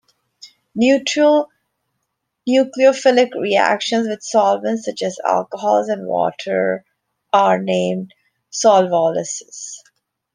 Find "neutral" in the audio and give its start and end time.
0.73-1.47